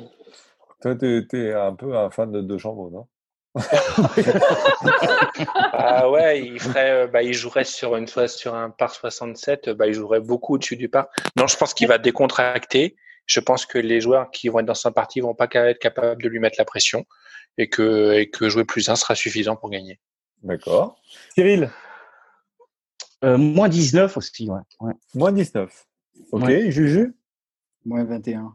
Toi, 0.82 0.96
tu 0.96 1.26
es 1.32 1.52
un 1.52 1.74
peu 1.74 1.96
un 1.96 2.10
fan 2.10 2.30
de 2.30 2.40
De 2.40 2.58
Chambon, 2.58 2.90
non? 2.90 3.06
Ah 5.72 6.10
ouais, 6.10 6.42
il 6.44 6.60
ferait, 6.60 6.90
euh, 6.90 7.06
bah, 7.06 7.22
il 7.22 7.34
jouerait 7.34 7.64
sur 7.64 7.96
une 7.96 8.08
fois 8.08 8.28
sur 8.28 8.54
un 8.54 8.70
par 8.70 8.92
67, 8.94 9.68
euh, 9.68 9.74
bah, 9.74 9.86
il 9.86 9.94
jouerait 9.94 10.20
beaucoup 10.20 10.54
au-dessus 10.54 10.76
du 10.76 10.88
par. 10.88 11.08
Non, 11.36 11.46
je 11.46 11.56
pense 11.56 11.74
qu'il 11.74 11.88
va 11.88 11.98
décontracter. 11.98 12.96
Je 13.26 13.40
pense 13.40 13.64
que 13.64 13.78
les 13.78 14.00
joueurs 14.00 14.30
qui 14.30 14.48
vont 14.48 14.60
être 14.60 14.66
dans 14.66 14.74
sa 14.74 14.90
partie 14.90 15.20
vont 15.20 15.34
pas 15.34 15.48
être 15.52 15.78
capables 15.78 16.22
de 16.22 16.28
lui 16.28 16.40
mettre 16.40 16.56
la 16.58 16.64
pression 16.66 17.06
et 17.56 17.68
que, 17.68 18.12
et 18.12 18.28
que 18.30 18.48
jouer 18.50 18.64
plus 18.64 18.88
un 18.90 18.96
sera 18.96 19.14
suffisant 19.14 19.56
pour 19.56 19.70
gagner. 19.70 19.98
D'accord. 20.42 21.00
Cyril, 21.34 21.70
Euh, 23.24 23.38
moins 23.38 23.68
19 23.70 24.16
aussi, 24.18 24.50
ouais. 24.50 24.60
ouais. 24.80 24.92
moins 25.14 25.32
19. 25.32 25.86
Ok, 26.32 26.42
Ouais. 26.42 26.70
Juju, 26.70 27.14
Moins 27.86 28.04
21. 28.04 28.52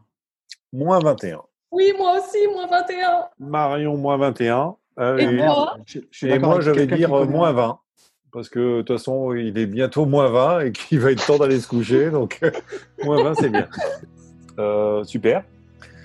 moins 0.72 0.98
21. 1.00 1.42
Oui, 1.72 1.92
moi 1.98 2.18
aussi, 2.18 2.46
moins 2.48 2.66
21. 2.68 3.28
Marion, 3.38 3.96
moins 3.96 4.16
21. 4.18 4.76
Euh, 4.98 5.18
Et 5.18 5.24
et 5.24 5.32
moi 5.32 5.76
Je, 5.86 5.98
je 6.10 6.26
et 6.26 6.38
moi, 6.38 6.60
je 6.60 6.70
vais 6.70 6.86
dire 6.86 7.12
euh, 7.14 7.24
moins 7.24 7.52
20. 7.52 7.78
Parce 8.32 8.48
que 8.48 8.78
de 8.78 8.82
toute 8.82 8.96
façon, 8.96 9.34
il 9.34 9.58
est 9.58 9.66
bientôt 9.66 10.06
moins 10.06 10.28
20 10.28 10.60
et 10.60 10.72
qu'il 10.72 11.00
va 11.00 11.12
être 11.12 11.24
temps 11.26 11.38
d'aller 11.38 11.60
se 11.60 11.68
coucher. 11.68 12.10
Donc, 12.10 12.38
euh, 12.42 12.50
moins 13.04 13.22
20, 13.22 13.34
c'est 13.34 13.50
bien. 13.50 13.68
Euh, 14.58 15.04
super. 15.04 15.44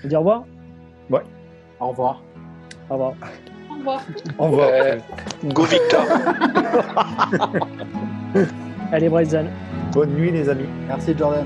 On 0.02 0.08
dit 0.08 0.16
au 0.16 0.20
revoir 0.20 0.44
Au 1.78 1.88
revoir. 1.88 2.22
Au 2.88 2.94
revoir. 2.94 3.14
Au 3.68 3.74
revoir. 3.74 4.02
Au 4.38 4.44
revoir. 4.46 4.68
Euh, 4.72 4.98
go 5.44 5.64
Victor. 5.64 6.02
Allez, 8.92 9.08
Bryson. 9.10 9.46
Bonne 9.92 10.14
nuit, 10.14 10.30
les 10.30 10.48
amis. 10.48 10.68
Merci 10.88 11.14
Jordan. 11.18 11.44